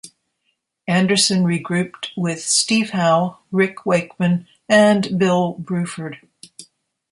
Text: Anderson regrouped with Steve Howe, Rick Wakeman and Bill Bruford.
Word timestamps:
Anderson 0.87 1.43
regrouped 1.43 2.07
with 2.17 2.41
Steve 2.41 2.89
Howe, 2.89 3.37
Rick 3.51 3.85
Wakeman 3.85 4.47
and 4.67 5.19
Bill 5.19 5.53
Bruford. 5.63 6.17